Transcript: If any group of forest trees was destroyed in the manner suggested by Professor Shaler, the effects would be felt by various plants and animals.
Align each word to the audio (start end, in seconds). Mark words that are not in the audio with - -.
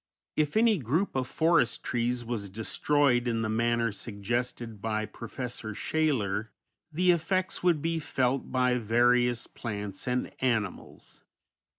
If 0.35 0.57
any 0.57 0.79
group 0.79 1.15
of 1.15 1.27
forest 1.27 1.83
trees 1.83 2.25
was 2.25 2.49
destroyed 2.49 3.27
in 3.27 3.43
the 3.43 3.49
manner 3.49 3.91
suggested 3.91 4.81
by 4.81 5.05
Professor 5.05 5.75
Shaler, 5.75 6.49
the 6.91 7.11
effects 7.11 7.61
would 7.61 7.83
be 7.83 7.99
felt 7.99 8.51
by 8.51 8.79
various 8.79 9.45
plants 9.45 10.07
and 10.07 10.31
animals. 10.41 11.23